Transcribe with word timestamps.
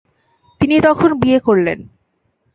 তিনি 0.61 0.75
তখন 0.81 1.09
বিয়ে 1.19 1.39
করলেন। 1.39 1.79